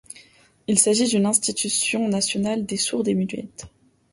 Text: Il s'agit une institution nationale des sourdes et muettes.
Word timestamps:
Il 0.65 0.79
s'agit 0.79 1.15
une 1.15 1.27
institution 1.27 2.09
nationale 2.09 2.65
des 2.65 2.75
sourdes 2.77 3.07
et 3.09 3.13
muettes. 3.13 3.67